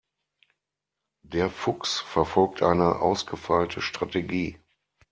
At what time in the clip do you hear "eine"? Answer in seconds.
2.63-2.95